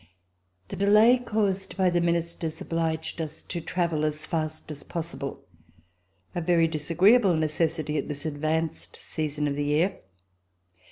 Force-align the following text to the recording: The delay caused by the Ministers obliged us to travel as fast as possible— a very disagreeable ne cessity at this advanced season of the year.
The 0.69 0.75
delay 0.75 1.19
caused 1.19 1.77
by 1.77 1.91
the 1.91 2.01
Ministers 2.01 2.59
obliged 2.59 3.21
us 3.21 3.43
to 3.43 3.61
travel 3.61 4.03
as 4.03 4.25
fast 4.25 4.71
as 4.71 4.83
possible— 4.83 5.45
a 6.33 6.41
very 6.41 6.67
disagreeable 6.67 7.35
ne 7.35 7.45
cessity 7.45 7.99
at 7.99 8.07
this 8.07 8.25
advanced 8.25 8.95
season 8.95 9.47
of 9.47 9.53
the 9.53 9.65
year. 9.65 9.99